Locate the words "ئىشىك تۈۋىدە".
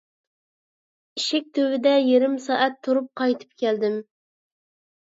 1.19-1.93